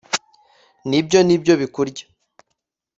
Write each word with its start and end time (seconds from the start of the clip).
nibyo 0.89 1.19
nibyo 1.23 1.53
bikurya? 1.61 2.03